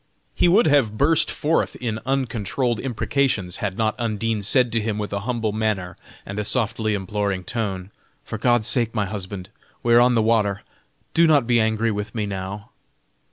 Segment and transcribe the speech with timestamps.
[0.33, 5.13] He would have burst forth in uncontrolled imprecations had not Undine said to him with
[5.13, 7.91] a humble manner and a softly imploring tone:
[8.23, 9.49] "For God's sake, my husband,
[9.83, 10.63] we are on the water,
[11.13, 12.71] do not be angry with me now."